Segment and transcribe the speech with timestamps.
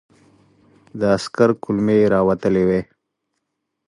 [0.99, 2.81] د عسکر کولمې را وتلې وې.